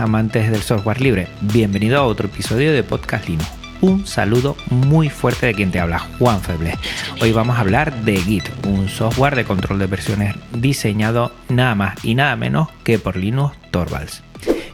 [0.00, 3.48] Amantes del software libre, bienvenido a otro episodio de Podcast Linux.
[3.80, 6.76] Un saludo muy fuerte de quien te habla, Juan Feble.
[7.20, 12.04] Hoy vamos a hablar de Git, un software de control de versiones diseñado nada más
[12.04, 14.22] y nada menos que por Linux Torvalds.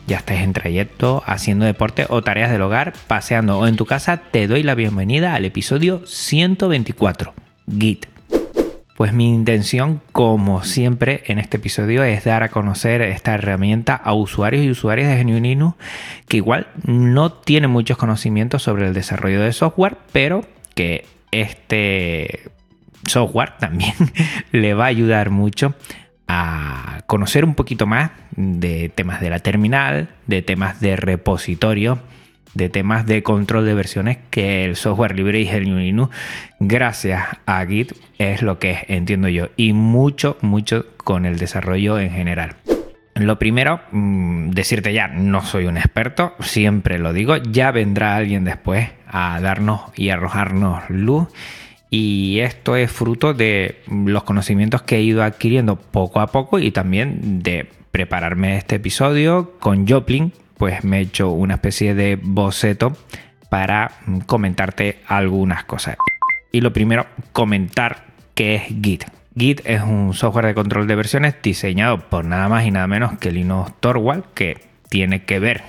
[0.06, 4.18] Ya estés en trayecto, haciendo deporte o tareas del hogar, paseando o en tu casa,
[4.18, 7.34] te doy la bienvenida al episodio 124,
[7.78, 8.15] Git.
[8.96, 14.14] Pues mi intención, como siempre en este episodio, es dar a conocer esta herramienta a
[14.14, 15.76] usuarios y usuarias de GNU Linux
[16.28, 22.48] que igual no tienen muchos conocimientos sobre el desarrollo de software, pero que este
[23.06, 23.92] software también
[24.52, 25.74] le va a ayudar mucho
[26.26, 31.98] a conocer un poquito más de temas de la terminal, de temas de repositorio,
[32.56, 36.16] de temas de control de versiones que el software libre y GNU Linux,
[36.58, 39.48] gracias a Git, es lo que entiendo yo.
[39.56, 42.56] Y mucho, mucho con el desarrollo en general.
[43.14, 48.44] Lo primero, mm, decirte ya, no soy un experto, siempre lo digo, ya vendrá alguien
[48.44, 51.28] después a darnos y arrojarnos luz.
[51.88, 56.72] Y esto es fruto de los conocimientos que he ido adquiriendo poco a poco y
[56.72, 62.96] también de prepararme este episodio con Joplin, pues me he hecho una especie de boceto
[63.48, 63.92] para
[64.26, 65.96] comentarte algunas cosas.
[66.52, 69.04] Y lo primero, comentar qué es Git.
[69.36, 73.18] Git es un software de control de versiones diseñado por nada más y nada menos
[73.18, 75.64] que Linus Torvald, que tiene que ver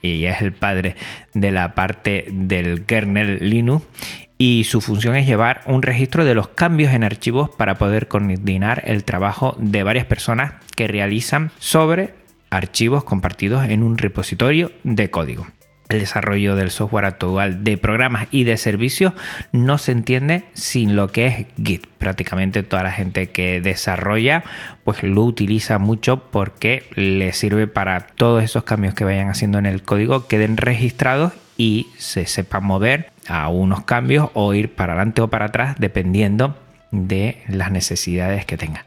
[0.00, 0.96] y es el padre
[1.34, 3.84] de la parte del kernel Linux
[4.38, 8.82] y su función es llevar un registro de los cambios en archivos para poder coordinar
[8.86, 12.14] el trabajo de varias personas que realizan sobre
[12.52, 15.46] archivos compartidos en un repositorio de código.
[15.88, 19.14] El desarrollo del software actual de programas y de servicios
[19.52, 21.86] no se entiende sin lo que es Git.
[21.98, 24.44] Prácticamente toda la gente que desarrolla
[24.84, 29.66] pues lo utiliza mucho porque le sirve para todos esos cambios que vayan haciendo en
[29.66, 35.22] el código queden registrados y se sepa mover a unos cambios o ir para adelante
[35.22, 36.56] o para atrás dependiendo
[36.90, 38.84] de las necesidades que tenga.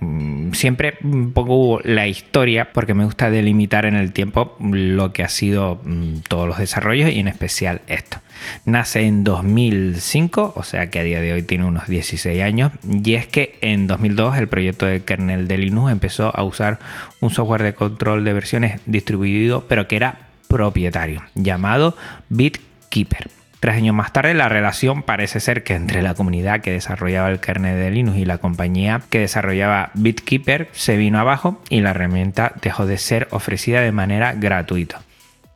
[0.00, 0.98] Mm, siempre
[1.32, 6.18] pongo la historia porque me gusta delimitar en el tiempo lo que ha sido mm,
[6.28, 8.18] todos los desarrollos y en especial esto.
[8.66, 13.14] Nace en 2005, o sea que a día de hoy tiene unos 16 años, y
[13.14, 16.78] es que en 2002 el proyecto de kernel de Linux empezó a usar
[17.20, 21.96] un software de control de versiones distribuido, pero que era propietario, llamado
[22.28, 23.30] BitKeeper.
[23.66, 27.40] Tres años más tarde, la relación parece ser que entre la comunidad que desarrollaba el
[27.40, 32.52] kernel de Linux y la compañía que desarrollaba BitKeeper se vino abajo y la herramienta
[32.62, 35.00] dejó de ser ofrecida de manera gratuita.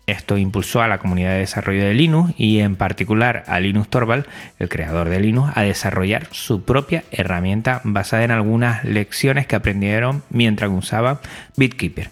[0.09, 4.27] Esto impulsó a la comunidad de desarrollo de Linux y en particular a Linus Torvald,
[4.59, 10.25] el creador de Linux, a desarrollar su propia herramienta basada en algunas lecciones que aprendieron
[10.31, 11.21] mientras usaba
[11.57, 12.11] BitKeeper.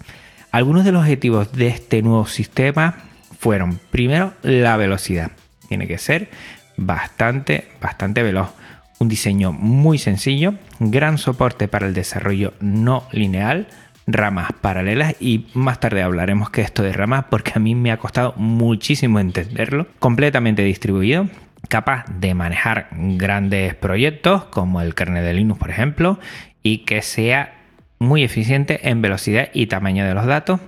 [0.52, 2.94] Algunos de los objetivos de este nuevo sistema
[3.40, 5.32] fueron, primero, la velocidad
[5.68, 6.28] tiene que ser
[6.76, 8.50] bastante, bastante veloz.
[8.98, 13.68] Un diseño muy sencillo, gran soporte para el desarrollo no lineal,
[14.08, 17.98] ramas paralelas y más tarde hablaremos que esto de ramas porque a mí me ha
[17.98, 19.86] costado muchísimo entenderlo.
[19.98, 21.28] Completamente distribuido,
[21.68, 26.18] capaz de manejar grandes proyectos como el kernel de Linux por ejemplo
[26.62, 27.54] y que sea
[27.98, 30.60] muy eficiente en velocidad y tamaño de los datos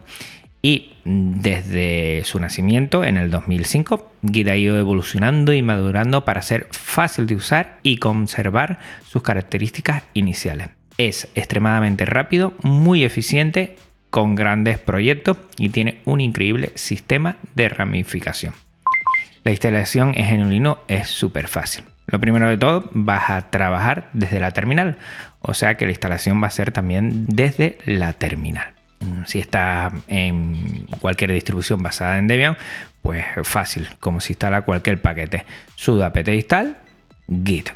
[0.63, 6.69] y desde su nacimiento en el 2005, Git ha ido evolucionando y madurando para ser
[6.71, 10.71] fácil de usar y conservar sus características iniciales.
[10.99, 13.77] Es extremadamente rápido, muy eficiente,
[14.11, 18.55] con grandes proyectos y tiene un increíble sistema de ramificación.
[19.45, 21.85] La instalación en GNU es súper fácil.
[22.07, 24.99] Lo primero de todo, vas a trabajar desde la terminal,
[25.41, 28.80] o sea que la instalación va a ser también desde la terminal.
[29.27, 32.57] Si está en cualquier distribución basada en Debian,
[33.03, 35.45] pues fácil, como si instala cualquier paquete.
[35.75, 36.77] sudo apt install
[37.45, 37.71] git.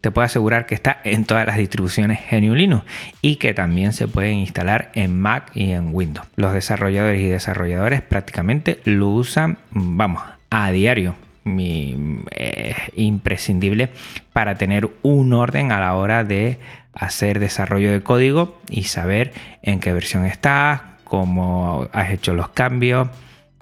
[0.00, 2.84] te puedo asegurar que está en todas las distribuciones GNU Linux
[3.22, 6.26] y que también se pueden instalar en Mac y en Windows.
[6.36, 11.14] Los desarrolladores y desarrolladores prácticamente lo usan, vamos, a diario.
[11.44, 13.90] Es imprescindible
[14.32, 16.58] para tener un orden a la hora de
[16.94, 19.32] hacer desarrollo de código y saber
[19.62, 23.08] en qué versión estás, cómo has hecho los cambios,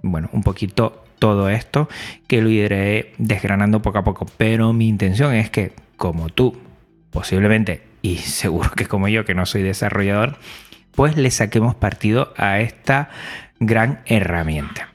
[0.03, 1.89] bueno, un poquito todo esto
[2.27, 4.27] que lo iré desgranando poco a poco.
[4.37, 6.59] Pero mi intención es que como tú,
[7.11, 10.39] posiblemente, y seguro que como yo, que no soy desarrollador,
[10.95, 13.11] pues le saquemos partido a esta
[13.61, 14.92] gran herramienta.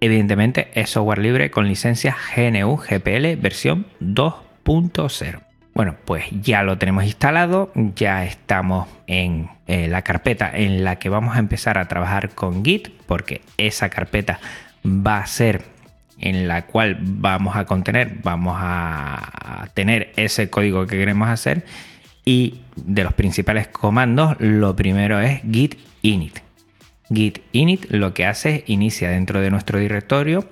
[0.00, 5.40] Evidentemente es software libre con licencia GNU GPL versión 2.0.
[5.74, 11.10] Bueno, pues ya lo tenemos instalado, ya estamos en eh, la carpeta en la que
[11.10, 14.40] vamos a empezar a trabajar con Git, porque esa carpeta
[14.84, 15.62] va a ser
[16.18, 21.64] en la cual vamos a contener, vamos a tener ese código que queremos hacer.
[22.24, 26.45] Y de los principales comandos, lo primero es git init.
[27.12, 30.48] Git init lo que hace es inicia dentro de nuestro directorio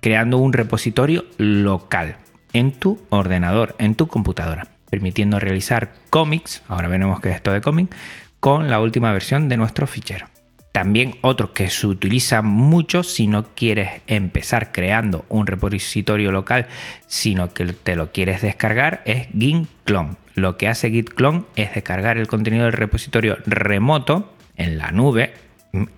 [0.00, 2.16] creando un repositorio local
[2.52, 7.60] en tu ordenador, en tu computadora, permitiendo realizar cómics, ahora veremos qué es esto de
[7.60, 7.94] cómic,
[8.40, 10.26] con la última versión de nuestro fichero.
[10.72, 16.66] También otro que se utiliza mucho si no quieres empezar creando un repositorio local,
[17.06, 20.16] sino que te lo quieres descargar, es git clone.
[20.34, 25.32] Lo que hace git clone es descargar el contenido del repositorio remoto en la nube,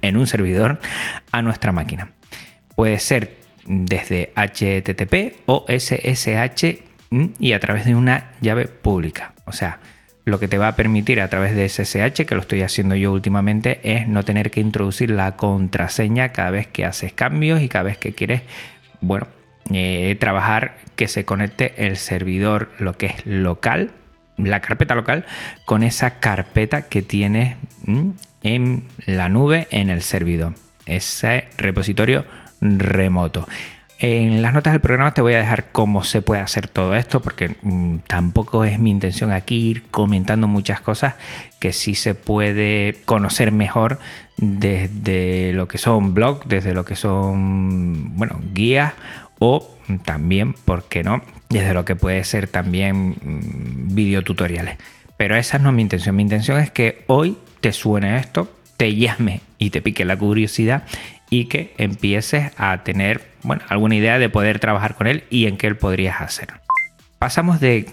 [0.02, 0.80] en un servidor,
[1.32, 2.10] a nuestra máquina.
[2.74, 3.36] Puede ser
[3.66, 6.82] desde HTTP o SSH
[7.38, 9.34] y a través de una llave pública.
[9.44, 9.80] O sea,
[10.24, 13.12] lo que te va a permitir a través de SSH, que lo estoy haciendo yo
[13.12, 17.84] últimamente, es no tener que introducir la contraseña cada vez que haces cambios y cada
[17.84, 18.42] vez que quieres,
[19.00, 19.26] bueno,
[19.72, 23.92] eh, trabajar que se conecte el servidor, lo que es local,
[24.36, 25.26] la carpeta local,
[25.64, 27.56] con esa carpeta que tienes
[28.42, 30.54] en la nube en el servidor,
[30.86, 32.24] ese repositorio
[32.60, 33.46] remoto.
[34.02, 37.20] En las notas del programa te voy a dejar cómo se puede hacer todo esto,
[37.20, 41.16] porque mm, tampoco es mi intención aquí ir comentando muchas cosas
[41.58, 43.98] que sí se puede conocer mejor
[44.38, 48.94] desde lo que son blogs, desde lo que son, bueno, guías
[49.38, 49.68] o
[50.04, 51.20] también, ¿por qué no?
[51.50, 54.78] Desde lo que puede ser también mm, videotutoriales.
[55.18, 56.16] Pero esa no es mi intención.
[56.16, 60.84] Mi intención es que hoy te suene esto, te llame y te pique la curiosidad
[61.28, 65.56] y que empieces a tener bueno, alguna idea de poder trabajar con él y en
[65.56, 66.48] qué él podrías hacer.
[67.18, 67.86] Pasamos de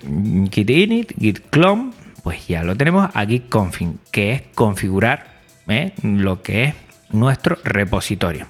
[0.51, 1.91] git init, git clone,
[2.23, 5.27] pues ya lo tenemos a git config, que es configurar
[5.67, 5.93] ¿eh?
[6.01, 6.73] lo que es
[7.11, 8.47] nuestro repositorio.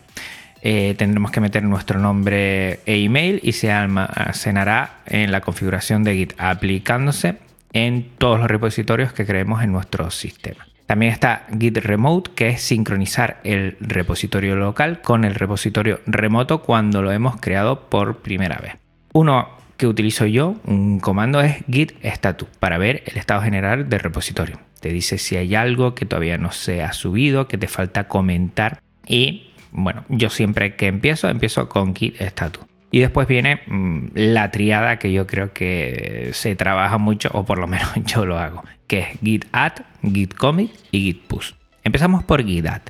[0.61, 6.15] Eh, tendremos que meter nuestro nombre e email y se almacenará en la configuración de
[6.15, 7.37] Git, aplicándose
[7.73, 10.67] en todos los repositorios que creemos en nuestro sistema.
[10.87, 17.01] También está Git Remote, que es sincronizar el repositorio local con el repositorio remoto cuando
[17.01, 18.77] lo hemos creado por primera vez.
[19.11, 23.99] Uno que utilizo yo, un comando es git status para ver el estado general del
[23.99, 24.59] repositorio.
[24.79, 28.79] Te dice si hay algo que todavía no se ha subido, que te falta comentar
[29.05, 32.63] y bueno, yo siempre que empiezo, empiezo con git status.
[32.91, 37.59] Y después viene mm, la triada que yo creo que se trabaja mucho, o por
[37.59, 41.51] lo menos yo lo hago, que es git add, git commit y git push.
[41.83, 42.81] Empezamos por git add.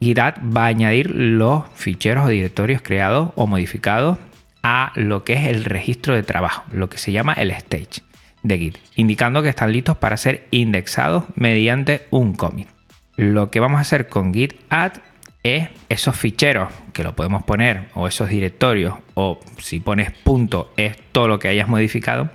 [0.00, 4.18] Git add va a añadir los ficheros o directorios creados o modificados
[4.62, 8.02] a lo que es el registro de trabajo, lo que se llama el stage
[8.42, 12.68] de Git, indicando que están listos para ser indexados mediante un commit.
[13.16, 14.98] Lo que vamos a hacer con git add
[15.42, 20.96] es esos ficheros que lo podemos poner o esos directorios o si pones punto es
[21.12, 22.30] todo lo que hayas modificado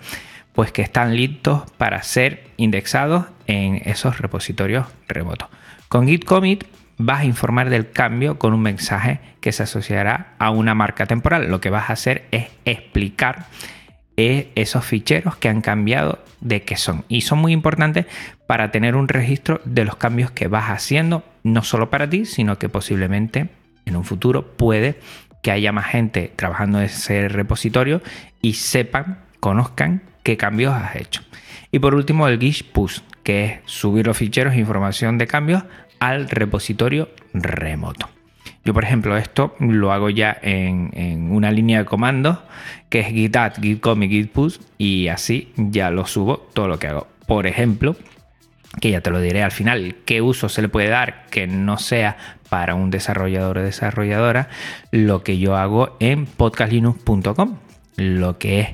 [0.58, 5.50] pues que están listos para ser indexados en esos repositorios remotos.
[5.88, 6.64] Con git commit
[6.98, 11.52] vas a informar del cambio con un mensaje que se asociará a una marca temporal.
[11.52, 13.46] Lo que vas a hacer es explicar
[14.18, 17.06] eh, esos ficheros que han cambiado de qué son.
[17.08, 18.08] Y son muy importantes
[18.48, 22.58] para tener un registro de los cambios que vas haciendo, no solo para ti, sino
[22.58, 23.50] que posiblemente
[23.86, 25.00] en un futuro puede
[25.44, 28.02] que haya más gente trabajando en ese repositorio
[28.42, 31.22] y sepan, conozcan qué cambios has hecho.
[31.72, 35.64] Y por último el git push, que es subir los ficheros e información de cambios
[36.02, 38.10] al repositorio remoto.
[38.66, 42.40] Yo, por ejemplo, esto lo hago ya en, una línea de comandos
[42.90, 46.78] que es git add, git commit, git push y así ya lo subo todo lo
[46.78, 47.08] que hago.
[47.26, 47.96] Por ejemplo,
[48.82, 51.78] que ya te lo diré al final, qué uso se le puede dar que no
[51.78, 52.18] sea
[52.50, 54.50] para un desarrollador o desarrolladora,
[54.92, 57.60] lo que yo hago en podcastlinux.com,
[57.96, 58.68] lo que es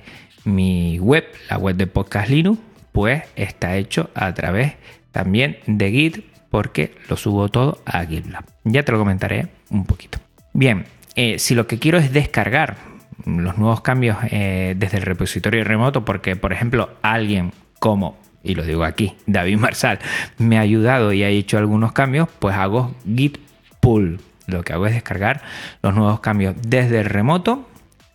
[0.45, 2.59] mi web, la web de Podcast Linux,
[2.91, 4.73] pues está hecho a través
[5.11, 8.45] también de Git porque lo subo todo a GitLab.
[8.63, 10.19] Ya te lo comentaré un poquito.
[10.53, 10.85] Bien,
[11.15, 12.77] eh, si lo que quiero es descargar
[13.25, 18.63] los nuevos cambios eh, desde el repositorio remoto, porque por ejemplo alguien como, y lo
[18.63, 19.99] digo aquí, David Marsal,
[20.37, 23.39] me ha ayudado y ha hecho algunos cambios, pues hago git
[23.79, 24.19] pull.
[24.45, 25.41] Lo que hago es descargar
[25.81, 27.67] los nuevos cambios desde el remoto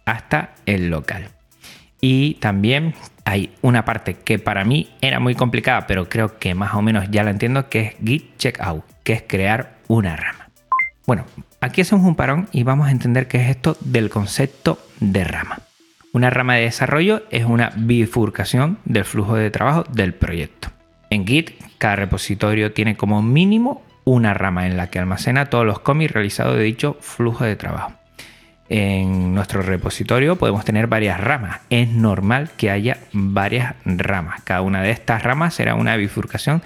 [0.05, 1.31] hasta el local.
[2.01, 6.75] Y también hay una parte que para mí era muy complicada, pero creo que más
[6.75, 10.49] o menos ya la entiendo, que es git checkout, que es crear una rama.
[11.07, 11.25] Bueno,
[11.61, 15.61] aquí hacemos un parón y vamos a entender qué es esto del concepto de rama.
[16.13, 20.69] Una rama de desarrollo es una bifurcación del flujo de trabajo del proyecto.
[21.11, 25.81] En Git, cada repositorio tiene como mínimo una rama en la que almacena todos los
[25.81, 27.93] commits realizados de dicho flujo de trabajo.
[28.69, 31.61] En nuestro repositorio podemos tener varias ramas.
[31.71, 34.43] Es normal que haya varias ramas.
[34.45, 36.63] Cada una de estas ramas será una bifurcación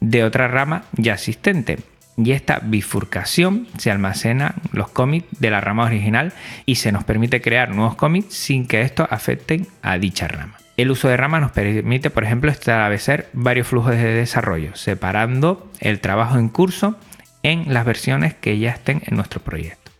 [0.00, 1.78] de otra rama ya existente
[2.16, 6.32] y esta bifurcación se almacena los commits de la rama original
[6.64, 10.56] y se nos permite crear nuevos commits sin que estos afecten a dicha rama.
[10.76, 16.00] El uso de rama nos permite, por ejemplo, establecer varios flujos de desarrollo, separando el
[16.00, 16.98] trabajo en curso
[17.42, 19.90] en las versiones que ya estén en nuestro proyecto.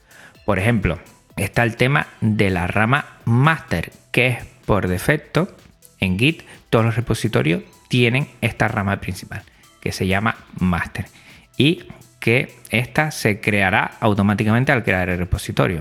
[0.45, 0.99] Por ejemplo,
[1.45, 5.55] está el tema de la rama master, que es por defecto
[6.01, 9.43] en Git, todos los repositorios tienen esta rama principal,
[9.81, 11.07] que se llama master.
[11.57, 11.85] Y
[12.21, 15.81] que esta se creará automáticamente al crear el repositorio.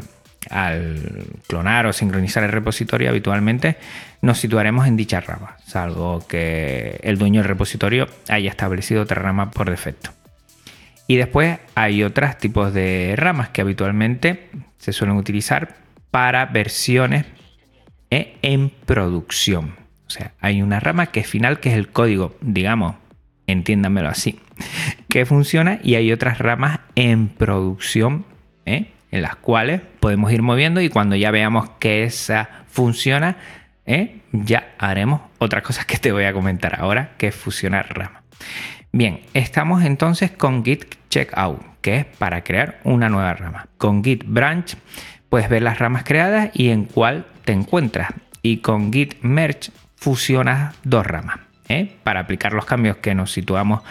[0.50, 3.78] Al clonar o sincronizar el repositorio habitualmente
[4.22, 9.50] nos situaremos en dicha rama, salvo que el dueño del repositorio haya establecido otra rama
[9.50, 10.12] por defecto.
[11.08, 15.76] Y después hay otros tipos de ramas que habitualmente se suelen utilizar
[16.12, 17.26] para versiones
[18.10, 19.76] eh, en producción.
[20.08, 22.96] O sea, hay una rama que es final, que es el código, digamos,
[23.48, 24.40] entiéndanmelo así,
[25.10, 28.26] que funciona y hay otras ramas en producción
[28.66, 28.92] ¿eh?
[29.12, 33.38] en las cuales podemos ir moviendo y cuando ya veamos que esa funciona,
[33.86, 34.22] ¿eh?
[34.32, 38.24] ya haremos otras cosas que te voy a comentar ahora, que fusionar ramas.
[38.92, 43.68] Bien, estamos entonces con git checkout, que es para crear una nueva rama.
[43.78, 44.76] Con git branch
[45.30, 48.12] puedes ver las ramas creadas y en cuál te encuentras.
[48.42, 51.46] Y con git merge fusionas dos ramas.
[51.70, 51.96] ¿eh?
[52.04, 53.82] para aplicar los cambios que nos situamos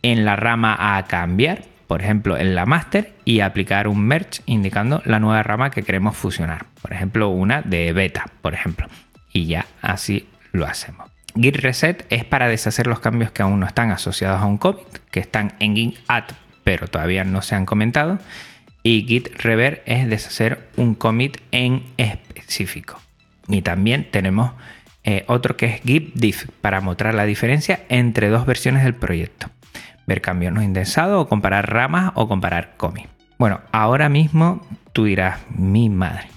[0.00, 5.02] en la rama a cambiar, por ejemplo en la master, y aplicar un merge indicando
[5.04, 8.86] la nueva rama que queremos fusionar, por ejemplo una de beta, por ejemplo,
[9.32, 11.10] y ya así lo hacemos.
[11.36, 14.86] Git reset es para deshacer los cambios que aún no están asociados a un commit,
[15.10, 16.24] que están en git add
[16.64, 18.18] pero todavía no se han comentado.
[18.82, 23.00] Y git reverse es deshacer un commit en específico.
[23.48, 24.52] Y también tenemos
[25.04, 29.48] eh, otro que es git diff para mostrar la diferencia entre dos versiones del proyecto.
[30.06, 33.08] Ver cambios no indexados o comparar ramas o comparar commits.
[33.38, 36.28] Bueno, ahora mismo tú dirás, mi madre.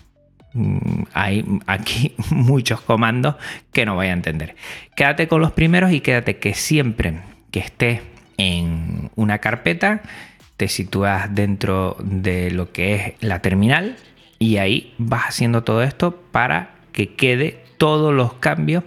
[0.54, 3.36] Mm, hay aquí muchos comandos
[3.72, 4.56] que no voy a entender.
[4.96, 7.20] Quédate con los primeros y quédate que siempre
[7.52, 8.02] que estés
[8.38, 10.01] en una carpeta
[10.58, 13.98] te sitúas dentro de lo que es la terminal
[14.39, 18.84] y ahí vas haciendo todo esto para que quede todos los cambios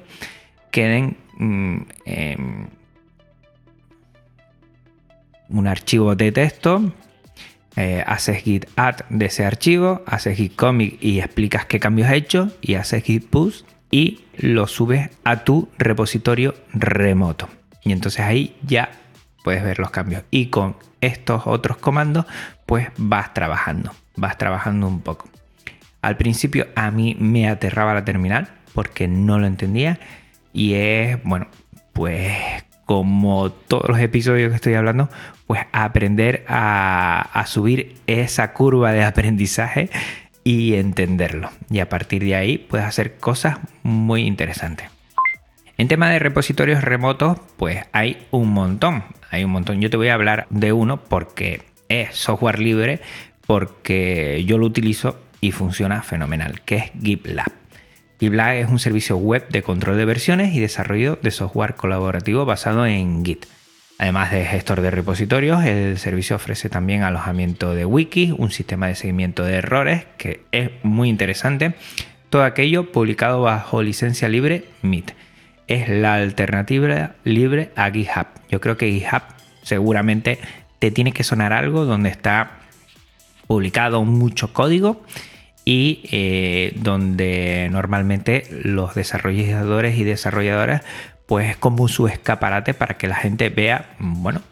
[0.71, 2.71] queden mm, en
[5.49, 6.93] un archivo de texto.
[7.77, 12.15] Eh, haces git add de ese archivo, haces git commit y explicas qué cambios has
[12.15, 17.49] hecho y haces git push y lo subes a tu repositorio remoto.
[17.85, 18.91] Y entonces ahí ya
[19.43, 20.25] puedes ver los cambios.
[20.31, 22.27] Y con estos otros comandos,
[22.67, 25.29] pues vas trabajando, vas trabajando un poco.
[26.03, 29.99] Al principio a mí me aterraba la terminal porque no lo entendía.
[30.53, 31.49] Y es, bueno,
[31.93, 32.33] pues
[32.87, 35.09] como todos los episodios que estoy hablando,
[35.47, 39.91] pues aprender a, subir esa curva de aprendizaje
[40.43, 41.51] y entenderlo.
[41.71, 44.89] Y a partir de ahí puedes hacer cosas muy interesantes.
[45.77, 49.05] En tema de repositorios remotos, pues hay un montón.
[49.31, 49.81] Hay un montón.
[49.81, 53.01] Yo te voy a hablar de uno porque es software libre,
[53.47, 57.53] porque yo lo utilizo y funciona fenomenal, que es GitLab.
[58.19, 62.85] GitLab es un servicio web de control de versiones y desarrollo de software colaborativo basado
[62.87, 63.47] en Git.
[63.99, 68.95] Además de gestor de repositorios, el servicio ofrece también alojamiento de wikis, un sistema de
[68.95, 71.75] seguimiento de errores que es muy interesante.
[72.31, 75.13] Todo aquello publicado bajo licencia libre MIT.
[75.71, 78.27] Es la alternativa libre a GitHub.
[78.49, 79.23] Yo creo que GitHub
[79.63, 80.41] seguramente
[80.81, 82.59] te tiene que sonar algo donde está
[83.47, 85.05] publicado mucho código
[85.65, 90.83] y eh, donde normalmente los desarrolladores y desarrolladoras
[91.27, 94.43] pues es como su escaparate para que la gente vea, bueno,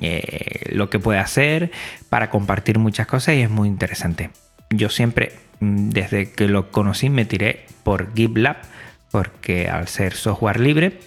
[0.00, 1.70] eh, lo que puede hacer
[2.08, 4.30] para compartir muchas cosas y es muy interesante.
[4.70, 5.30] Yo siempre,
[5.60, 8.56] mm, desde que lo conocí, me tiré por GitLab
[9.16, 10.98] porque al ser software libre,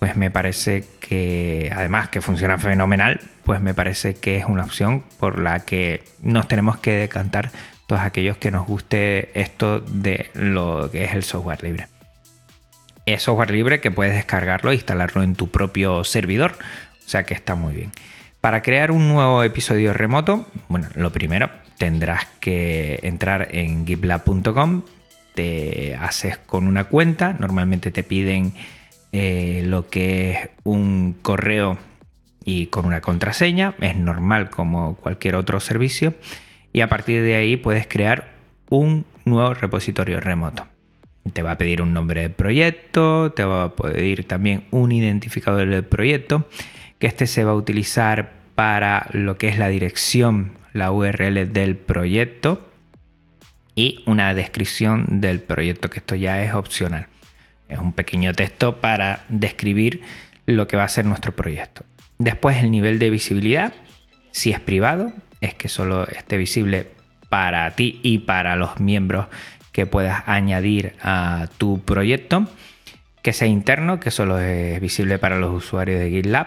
[0.00, 5.04] pues me parece que además que funciona fenomenal, pues me parece que es una opción
[5.20, 7.52] por la que nos tenemos que decantar
[7.86, 11.86] todos aquellos que nos guste esto de lo que es el software libre.
[13.06, 16.56] Es software libre que puedes descargarlo e instalarlo en tu propio servidor,
[17.06, 17.92] o sea que está muy bien.
[18.40, 24.82] Para crear un nuevo episodio remoto, bueno, lo primero tendrás que entrar en gitlab.com,
[25.34, 28.54] te haces con una cuenta, normalmente te piden
[29.12, 31.78] eh, lo que es un correo
[32.44, 36.14] y con una contraseña, es normal como cualquier otro servicio,
[36.72, 38.34] y a partir de ahí puedes crear
[38.70, 40.66] un nuevo repositorio remoto.
[41.32, 45.68] Te va a pedir un nombre de proyecto, te va a pedir también un identificador
[45.68, 46.48] del proyecto
[46.98, 51.76] que este se va a utilizar para lo que es la dirección, la URL del
[51.76, 52.68] proyecto
[53.74, 57.08] y una descripción del proyecto, que esto ya es opcional.
[57.68, 60.02] Es un pequeño texto para describir
[60.46, 61.84] lo que va a ser nuestro proyecto.
[62.18, 63.72] Después el nivel de visibilidad,
[64.30, 66.88] si es privado, es que solo esté visible
[67.28, 69.26] para ti y para los miembros
[69.72, 72.46] que puedas añadir a tu proyecto.
[73.22, 76.46] Que sea interno, que solo es visible para los usuarios de GitLab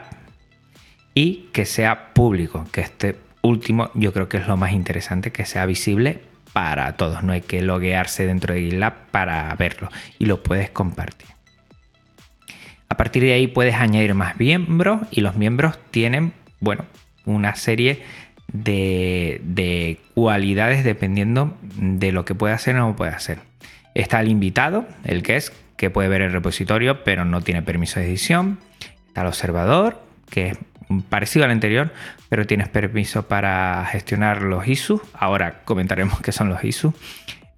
[1.16, 5.46] y que sea público, que este último yo creo que es lo más interesante, que
[5.46, 6.22] sea visible
[6.58, 11.28] para todos, no hay que loguearse dentro de GitLab para verlo y lo puedes compartir.
[12.90, 16.86] A partir de ahí puedes añadir más miembros y los miembros tienen, bueno,
[17.26, 18.02] una serie
[18.52, 23.38] de, de cualidades dependiendo de lo que puede hacer o no puede hacer.
[23.94, 28.00] Está el invitado, el que es, que puede ver el repositorio pero no tiene permiso
[28.00, 28.58] de edición.
[29.10, 30.58] Está el observador, que es
[31.10, 31.92] parecido al anterior,
[32.30, 35.02] pero tienes permiso para gestionar los ISU.
[35.14, 36.94] Ahora comentaremos qué son los ISU.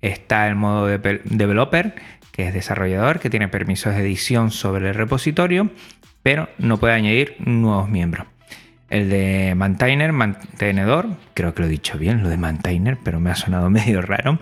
[0.02, 1.96] Está el modo de developer,
[2.32, 5.70] que es desarrollador, que tiene permisos de edición sobre el repositorio,
[6.24, 8.28] pero no puede añadir nuevos miembros.
[8.90, 13.30] El de maintainer, mantenedor, creo que lo he dicho bien, lo de maintainer, pero me
[13.30, 14.40] ha sonado medio raro.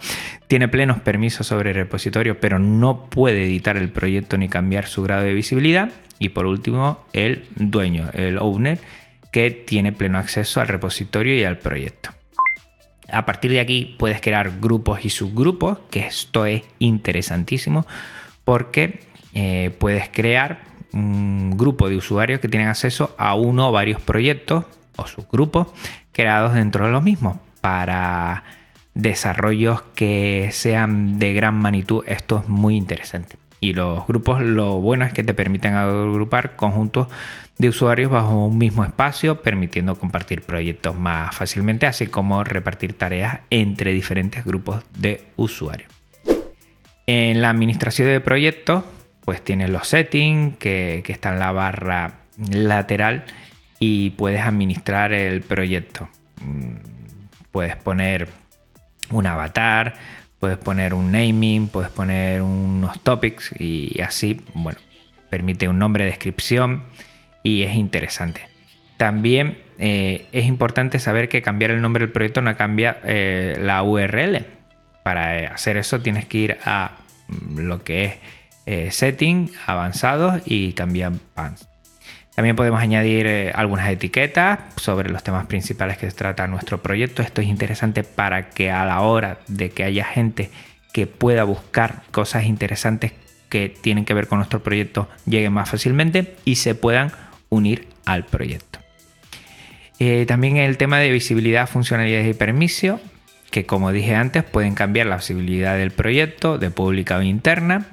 [0.48, 5.04] Tiene plenos permisos sobre el repositorio, pero no puede editar el proyecto ni cambiar su
[5.04, 5.90] grado de visibilidad.
[6.19, 8.80] Y por último, el dueño, el owner,
[9.32, 12.10] que tiene pleno acceso al repositorio y al proyecto.
[13.12, 17.86] A partir de aquí puedes crear grupos y subgrupos, que esto es interesantísimo
[18.43, 19.01] porque
[19.34, 20.62] eh, puedes crear
[20.93, 25.67] un grupo de usuarios que tienen acceso a uno o varios proyectos o subgrupos
[26.12, 28.43] creados dentro de los mismos para
[28.93, 32.03] desarrollos que sean de gran magnitud.
[32.08, 33.38] Esto es muy interesante.
[33.60, 37.08] Y los grupos lo bueno es que te permiten agrupar conjuntos
[37.58, 43.39] de usuarios bajo un mismo espacio, permitiendo compartir proyectos más fácilmente, así como repartir tareas
[43.50, 45.91] entre diferentes grupos de usuarios.
[47.08, 48.84] En la administración de proyectos,
[49.26, 52.20] pues tienes los settings que, que está en la barra
[52.52, 53.26] lateral
[53.80, 56.10] y puedes administrar el proyecto.
[56.41, 56.76] Mm,
[57.52, 58.30] puedes poner
[59.10, 59.96] un avatar,
[60.39, 64.80] puedes poner un naming, puedes poner unos topics y así, bueno,
[65.30, 66.84] permite un nombre, descripción
[67.43, 68.41] y es interesante.
[68.97, 73.84] También eh, es importante saber que cambiar el nombre del proyecto no cambia eh, la
[73.84, 74.45] URL.
[75.04, 76.97] Para hacer eso tienes que ir a
[77.28, 78.13] mm, lo que es
[78.65, 81.69] eh, setting, avanzados y también pans.
[82.38, 87.23] También podemos añadir algunas etiquetas sobre los temas principales que trata nuestro proyecto.
[87.23, 90.52] Esto es interesante para que a la hora de que haya gente
[90.93, 93.13] que pueda buscar cosas interesantes
[93.50, 97.12] que tienen que ver con nuestro proyecto lleguen más fácilmente y se puedan
[97.50, 98.78] unir al proyecto.
[99.97, 103.02] Eh, también el tema de visibilidad, funcionalidades y permiso,
[103.50, 107.88] que como dije antes pueden cambiar la visibilidad del proyecto de pública o interna.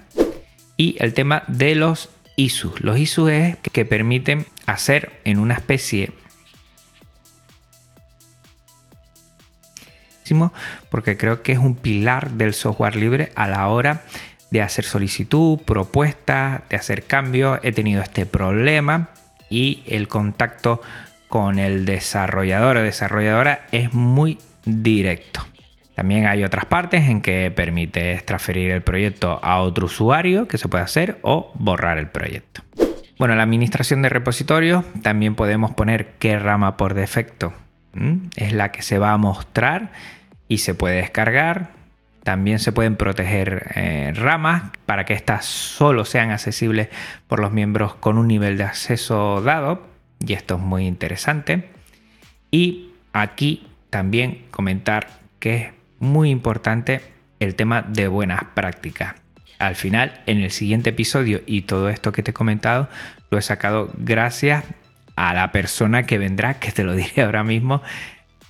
[0.76, 2.80] Y el tema de los ISUs.
[2.80, 6.12] Los ISUs es que permiten hacer en una especie
[10.90, 14.02] porque creo que es un pilar del software libre a la hora
[14.50, 17.58] de hacer solicitud, propuestas, de hacer cambios.
[17.62, 19.10] He tenido este problema
[19.50, 20.80] y el contacto
[21.28, 25.44] con el desarrollador o desarrolladora es muy directo.
[25.94, 30.68] También hay otras partes en que permites transferir el proyecto a otro usuario que se
[30.68, 32.62] puede hacer o borrar el proyecto.
[33.18, 37.52] Bueno, la administración de repositorios también podemos poner qué rama por defecto
[38.36, 39.92] es la que se va a mostrar
[40.48, 41.70] y se puede descargar
[42.24, 46.88] También se pueden proteger eh, ramas para que éstas solo sean accesibles
[47.28, 49.86] por los miembros con un nivel de acceso dado.
[50.26, 51.68] Y esto es muy interesante.
[52.50, 55.06] Y aquí también comentar
[55.38, 55.74] que
[56.04, 57.00] muy importante
[57.40, 59.14] el tema de buenas prácticas.
[59.58, 62.88] Al final, en el siguiente episodio y todo esto que te he comentado,
[63.30, 64.64] lo he sacado gracias
[65.16, 67.82] a la persona que vendrá, que te lo diré ahora mismo,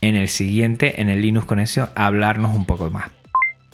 [0.00, 3.10] en el siguiente, en el Linux Conexión, a hablarnos un poco más.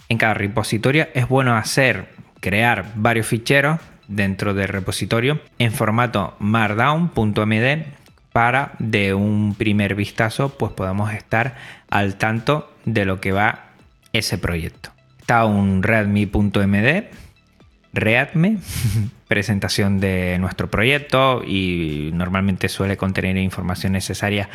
[0.08, 2.08] En cada repositorio es bueno hacer,
[2.40, 7.84] crear varios ficheros dentro del repositorio en formato markdown.md
[8.32, 11.56] para de un primer vistazo pues podamos estar
[11.90, 13.69] al tanto de lo que va
[14.12, 14.90] ese proyecto.
[15.20, 17.04] Está un readme.md,
[17.92, 18.58] readme,
[19.28, 24.48] presentación de nuestro proyecto y normalmente suele contener información necesaria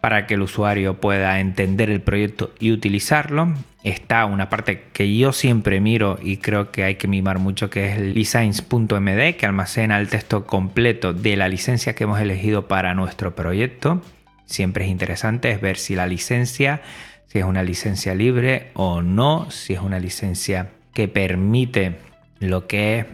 [0.00, 3.52] para que el usuario pueda entender el proyecto y utilizarlo.
[3.84, 7.88] Está una parte que yo siempre miro y creo que hay que mimar mucho, que
[7.88, 12.94] es el designs.md, que almacena el texto completo de la licencia que hemos elegido para
[12.94, 14.02] nuestro proyecto.
[14.46, 16.82] Siempre es interesante ver si la licencia,
[17.30, 21.96] si es una licencia libre o no, si es una licencia que permite
[22.40, 23.06] lo que es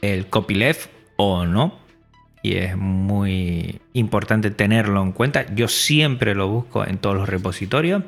[0.00, 1.84] el copyleft o no
[2.44, 5.46] y es muy importante tenerlo en cuenta.
[5.54, 8.04] Yo siempre lo busco en todos los repositorios.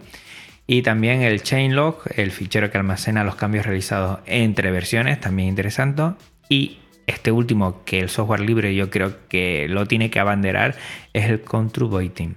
[0.66, 6.02] Y también el chainlog, el fichero que almacena los cambios realizados entre versiones, también interesante.
[6.50, 10.74] Y este último, que el software libre yo creo que lo tiene que abanderar,
[11.14, 12.36] es el contributing,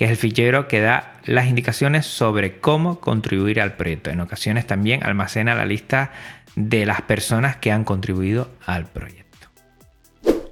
[0.00, 4.08] que es el fichero que da las indicaciones sobre cómo contribuir al proyecto.
[4.08, 6.10] En ocasiones también almacena la lista
[6.56, 9.48] de las personas que han contribuido al proyecto.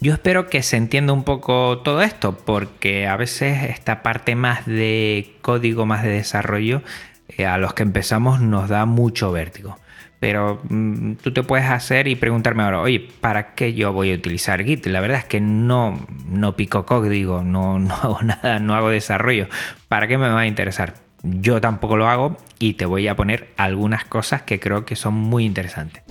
[0.02, 4.66] Yo espero que se entienda un poco todo esto, porque a veces esta parte más
[4.66, 6.82] de código, más de desarrollo,
[7.28, 9.78] eh, a los que empezamos nos da mucho vértigo.
[10.20, 14.16] Pero mm, tú te puedes hacer y preguntarme ahora, oye, ¿para qué yo voy a
[14.16, 14.86] utilizar Git?
[14.86, 19.48] La verdad es que no, no pico código, no, no hago nada, no hago desarrollo.
[19.88, 20.94] ¿Para qué me va a interesar?
[21.22, 25.14] Yo tampoco lo hago y te voy a poner algunas cosas que creo que son
[25.14, 26.02] muy interesantes.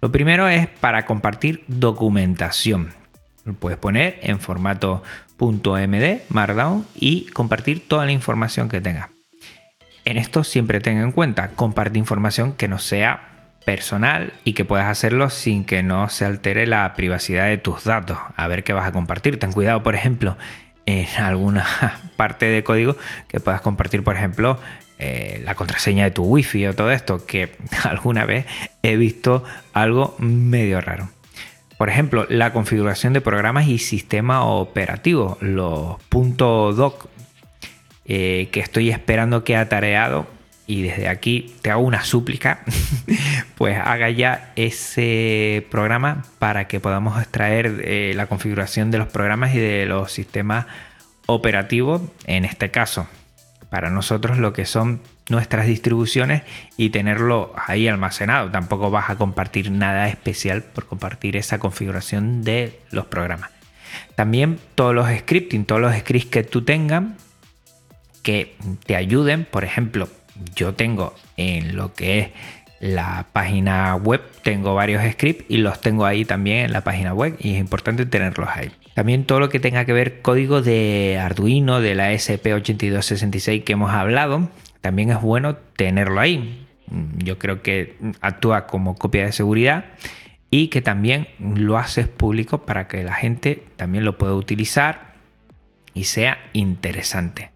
[0.00, 2.92] Lo primero es para compartir documentación.
[3.44, 5.02] Lo puedes poner en formato
[5.38, 9.10] .md, Markdown y compartir toda la información que tengas.
[10.04, 13.35] En esto siempre ten en cuenta, comparte información que no sea
[13.66, 18.16] personal y que puedas hacerlo sin que no se altere la privacidad de tus datos.
[18.36, 19.38] A ver qué vas a compartir.
[19.38, 20.38] Ten cuidado, por ejemplo,
[20.86, 21.66] en alguna
[22.16, 22.96] parte de código
[23.28, 24.58] que puedas compartir, por ejemplo,
[24.98, 28.46] eh, la contraseña de tu wifi o todo esto, que alguna vez
[28.82, 31.10] he visto algo medio raro.
[31.76, 37.08] Por ejemplo, la configuración de programas y sistema operativo, los .doc
[38.06, 40.35] eh, que estoy esperando que ha tareado
[40.66, 42.60] y desde aquí te hago una súplica,
[43.54, 49.54] pues haga ya ese programa para que podamos extraer eh, la configuración de los programas
[49.54, 50.66] y de los sistemas
[51.26, 53.06] operativos, en este caso,
[53.70, 56.42] para nosotros lo que son nuestras distribuciones
[56.76, 58.50] y tenerlo ahí almacenado.
[58.50, 63.50] Tampoco vas a compartir nada especial por compartir esa configuración de los programas.
[64.14, 67.04] También todos los scripting, todos los scripts que tú tengas
[68.22, 69.44] que te ayuden.
[69.44, 70.08] Por ejemplo,
[70.54, 72.28] yo tengo en lo que es
[72.80, 77.36] la página web, tengo varios scripts y los tengo ahí también en la página web
[77.38, 78.70] y es importante tenerlos ahí.
[78.94, 83.90] También todo lo que tenga que ver código de Arduino, de la SP8266 que hemos
[83.90, 84.48] hablado,
[84.80, 86.66] también es bueno tenerlo ahí.
[87.18, 89.86] Yo creo que actúa como copia de seguridad
[90.50, 95.14] y que también lo haces público para que la gente también lo pueda utilizar
[95.92, 97.55] y sea interesante.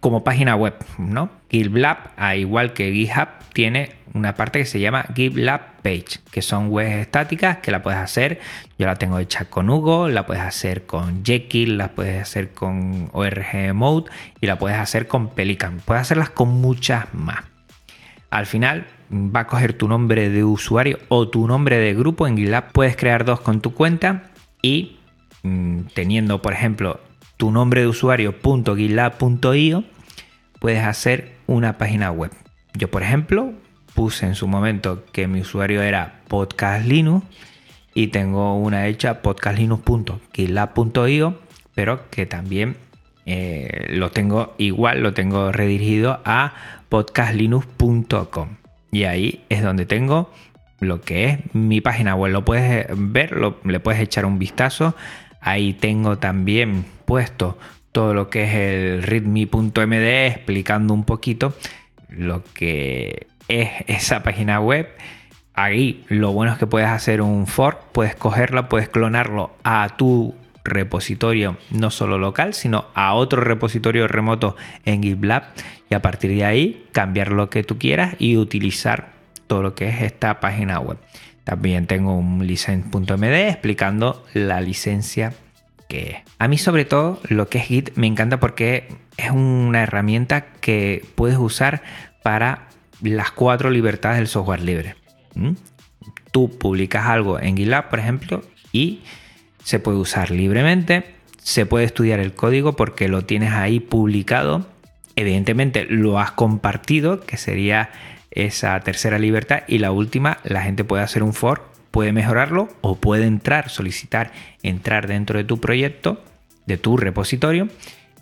[0.00, 1.30] Como página web, ¿no?
[1.50, 6.68] GitLab, al igual que GitHub, tiene una parte que se llama GitLab Page, que son
[6.70, 8.40] webs estáticas que la puedes hacer.
[8.78, 13.10] Yo la tengo hecha con Hugo, la puedes hacer con Jekyll, la puedes hacer con
[13.12, 15.80] ORG Mode y la puedes hacer con Pelican.
[15.84, 17.44] Puedes hacerlas con muchas más.
[18.30, 22.36] Al final va a coger tu nombre de usuario o tu nombre de grupo en
[22.36, 22.72] GitLab.
[22.72, 24.30] Puedes crear dos con tu cuenta
[24.62, 24.98] y
[25.42, 27.00] mm, teniendo, por ejemplo,
[27.38, 29.84] tu nombre de usuario.gitlab.io,
[30.58, 32.32] puedes hacer una página web.
[32.74, 33.54] Yo, por ejemplo,
[33.94, 37.24] puse en su momento que mi usuario era Podcast Linux
[37.94, 41.38] y tengo una hecha podcastlinux.gitlab.io,
[41.74, 42.76] pero que también
[43.24, 46.52] eh, lo tengo igual, lo tengo redirigido a
[46.88, 48.56] podcastlinux.com.
[48.90, 50.32] Y ahí es donde tengo
[50.80, 52.32] lo que es mi página web.
[52.32, 54.96] Lo puedes ver, le puedes echar un vistazo.
[55.40, 57.56] Ahí tengo también puesto
[57.90, 61.54] todo lo que es el readme.md explicando un poquito
[62.10, 64.88] lo que es esa página web.
[65.54, 70.34] Ahí lo bueno es que puedes hacer un fork, puedes cogerlo, puedes clonarlo a tu
[70.64, 75.44] repositorio no solo local, sino a otro repositorio remoto en GitLab
[75.88, 79.12] y a partir de ahí cambiar lo que tú quieras y utilizar
[79.46, 80.98] todo lo que es esta página web.
[81.44, 85.32] También tengo un license.md explicando la licencia
[86.38, 91.04] A mí sobre todo lo que es Git me encanta porque es una herramienta que
[91.14, 91.82] puedes usar
[92.22, 92.68] para
[93.00, 94.96] las cuatro libertades del software libre.
[96.30, 99.00] Tú publicas algo en GitLab, por ejemplo, y
[99.64, 104.66] se puede usar libremente, se puede estudiar el código porque lo tienes ahí publicado.
[105.16, 107.90] Evidentemente lo has compartido, que sería
[108.30, 109.62] esa tercera libertad.
[109.66, 114.32] Y la última, la gente puede hacer un for, puede mejorarlo o puede entrar, solicitar
[114.62, 116.22] entrar dentro de tu proyecto,
[116.66, 117.68] de tu repositorio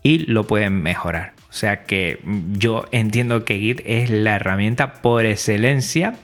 [0.02, 1.32] y lo pueden mejorar.
[1.48, 2.20] O sea que
[2.52, 6.14] yo entiendo que Git es la herramienta por excelencia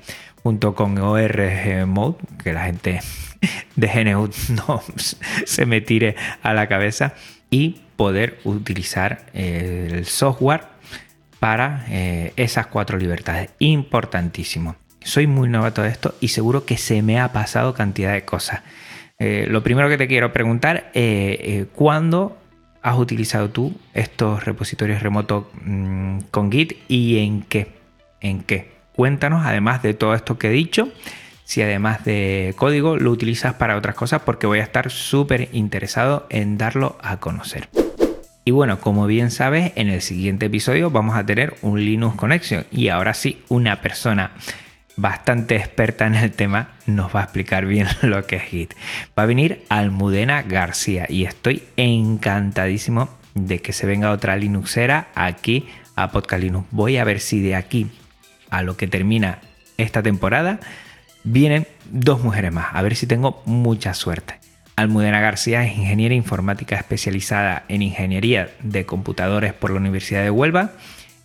[0.42, 3.00] junto con ORG Mode, que la gente
[3.76, 4.30] de GNU
[4.66, 4.82] no
[5.44, 7.14] se me tire a la cabeza,
[7.52, 10.62] y poder utilizar el software
[11.38, 13.50] para eh, esas cuatro libertades.
[13.58, 14.74] Importantísimo.
[15.04, 18.62] Soy muy novato de esto y seguro que se me ha pasado cantidad de cosas.
[19.18, 22.36] Eh, lo primero que te quiero preguntar, eh, ¿cuándo
[22.82, 27.72] has utilizado tú estos repositorios remotos mm, con Git y en qué?
[28.20, 28.72] ¿En qué?
[28.94, 30.88] Cuéntanos, además de todo esto que he dicho,
[31.44, 36.26] si además de código lo utilizas para otras cosas, porque voy a estar súper interesado
[36.30, 37.68] en darlo a conocer.
[38.44, 42.66] Y bueno, como bien sabes, en el siguiente episodio vamos a tener un Linux Connection
[42.72, 44.32] y ahora sí, una persona
[45.02, 48.74] bastante experta en el tema nos va a explicar bien lo que es Git.
[49.18, 55.66] Va a venir Almudena García y estoy encantadísimo de que se venga otra Linuxera aquí
[55.96, 56.44] a Podcast.
[56.70, 57.90] Voy a ver si de aquí
[58.48, 59.40] a lo que termina
[59.76, 60.60] esta temporada
[61.24, 64.38] vienen dos mujeres más, a ver si tengo mucha suerte.
[64.76, 70.72] Almudena García es ingeniera informática especializada en ingeniería de computadores por la Universidad de Huelva.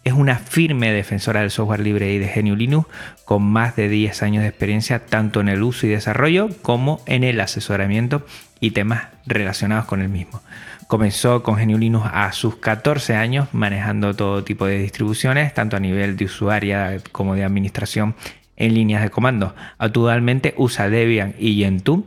[0.07, 2.87] Es una firme defensora del software libre y de GNU Linux
[3.25, 7.25] con más de 10 años de experiencia tanto en el uso y desarrollo como en
[7.25, 8.25] el asesoramiento
[8.61, 10.39] y temas relacionados con el mismo.
[10.87, 15.81] Comenzó con GNU Linux a sus 14 años manejando todo tipo de distribuciones, tanto a
[15.81, 18.15] nivel de usuaria como de administración
[18.55, 19.55] en líneas de comando.
[19.77, 22.05] Actualmente usa Debian y Gentoo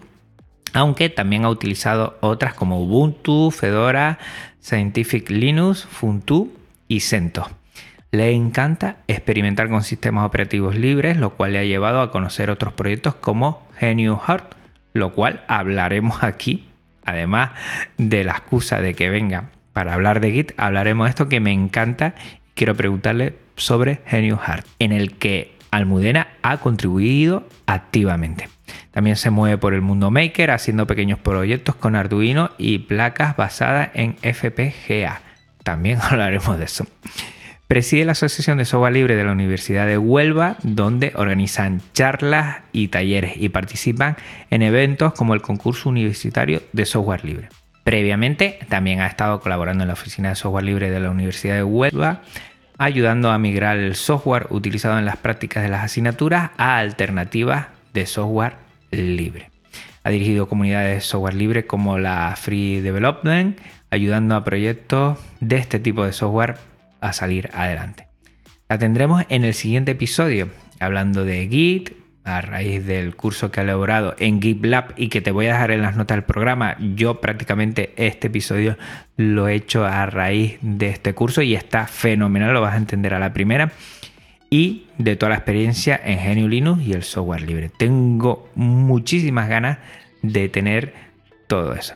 [0.72, 4.18] aunque también ha utilizado otras como Ubuntu, Fedora,
[4.62, 6.48] Scientific Linux, Funtoo
[6.88, 7.59] y CentOS.
[8.12, 12.72] Le encanta experimentar con sistemas operativos libres, lo cual le ha llevado a conocer otros
[12.72, 14.54] proyectos como GNU Heart,
[14.94, 16.68] lo cual hablaremos aquí,
[17.04, 17.50] además
[17.98, 21.52] de la excusa de que venga para hablar de Git, hablaremos de esto que me
[21.52, 22.14] encanta.
[22.54, 28.48] Quiero preguntarle sobre GNU Heart, en el que Almudena ha contribuido activamente.
[28.90, 33.90] También se mueve por el mundo maker haciendo pequeños proyectos con Arduino y placas basadas
[33.94, 35.20] en FPGA.
[35.62, 36.86] También hablaremos de eso.
[37.70, 42.88] Preside la Asociación de Software Libre de la Universidad de Huelva, donde organizan charlas y
[42.88, 44.16] talleres y participan
[44.50, 47.48] en eventos como el concurso universitario de software libre.
[47.84, 51.62] Previamente también ha estado colaborando en la Oficina de Software Libre de la Universidad de
[51.62, 52.22] Huelva,
[52.76, 58.04] ayudando a migrar el software utilizado en las prácticas de las asignaturas a alternativas de
[58.06, 58.54] software
[58.90, 59.48] libre.
[60.02, 63.56] Ha dirigido comunidades de software libre como la Free Development,
[63.92, 66.56] ayudando a proyectos de este tipo de software
[67.00, 68.08] a salir adelante.
[68.68, 73.62] La tendremos en el siguiente episodio, hablando de Git, a raíz del curso que ha
[73.62, 76.76] elaborado en GitLab y que te voy a dejar en las notas del programa.
[76.94, 78.76] Yo prácticamente este episodio
[79.16, 83.14] lo he hecho a raíz de este curso y está fenomenal, lo vas a entender
[83.14, 83.72] a la primera
[84.50, 87.70] y de toda la experiencia en GNU Linux y el software libre.
[87.76, 89.78] Tengo muchísimas ganas
[90.22, 90.94] de tener
[91.46, 91.94] todo eso.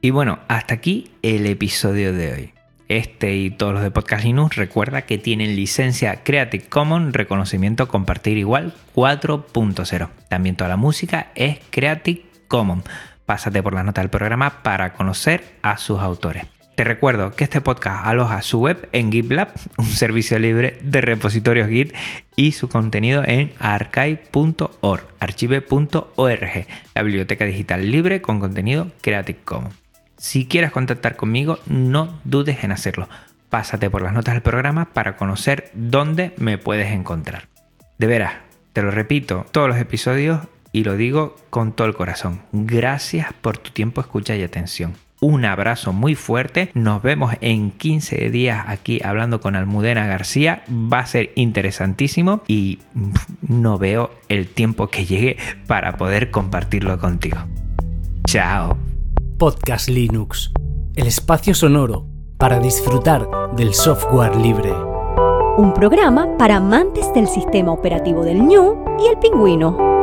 [0.00, 2.55] Y bueno, hasta aquí el episodio de hoy.
[2.88, 8.38] Este y todos los de Podcast Linux recuerda que tienen licencia Creative Commons, reconocimiento compartir
[8.38, 10.08] igual 4.0.
[10.28, 12.84] También toda la música es Creative Commons.
[13.24, 16.46] Pásate por la nota del programa para conocer a sus autores.
[16.76, 21.68] Te recuerdo que este podcast aloja su web en GitLab, un servicio libre de repositorios
[21.68, 21.92] Git,
[22.36, 29.85] y su contenido en archive.org, archive.org, la biblioteca digital libre con contenido Creative Commons.
[30.18, 33.08] Si quieres contactar conmigo, no dudes en hacerlo.
[33.50, 37.48] Pásate por las notas del programa para conocer dónde me puedes encontrar.
[37.98, 38.34] De veras,
[38.72, 40.40] te lo repito, todos los episodios
[40.72, 42.42] y lo digo con todo el corazón.
[42.52, 44.94] Gracias por tu tiempo, escucha y atención.
[45.20, 46.70] un abrazo muy fuerte.
[46.74, 50.62] Nos vemos en 15 días aquí hablando con Almudena García.
[50.68, 52.80] Va a ser interesantísimo y
[53.40, 57.38] no veo el tiempo que llegue para poder compartirlo contigo.
[58.26, 58.76] Chao.
[59.38, 60.50] Podcast Linux,
[60.94, 62.06] el espacio sonoro
[62.38, 64.72] para disfrutar del software libre.
[65.58, 69.95] Un programa para amantes del sistema operativo del ñu y el pingüino.